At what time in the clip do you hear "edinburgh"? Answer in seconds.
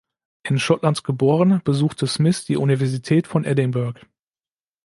3.45-3.99